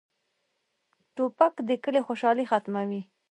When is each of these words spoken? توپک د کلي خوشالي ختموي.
توپک 1.15 1.53
د 1.67 1.69
کلي 1.83 2.01
خوشالي 2.07 2.45
ختموي. 2.51 3.01